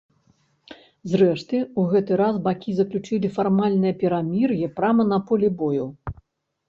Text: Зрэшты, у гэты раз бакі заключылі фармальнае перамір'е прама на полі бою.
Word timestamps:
Зрэшты, 1.11 1.59
у 1.81 1.83
гэты 1.91 2.17
раз 2.23 2.35
бакі 2.49 2.71
заключылі 2.79 3.27
фармальнае 3.37 3.93
перамір'е 4.05 4.67
прама 4.81 5.03
на 5.15 5.19
полі 5.29 5.47
бою. 5.61 5.85